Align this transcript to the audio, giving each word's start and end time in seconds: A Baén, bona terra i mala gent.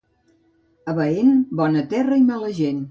A 0.89 0.95
Baén, 1.01 1.31
bona 1.61 1.87
terra 1.95 2.21
i 2.23 2.29
mala 2.35 2.55
gent. 2.63 2.79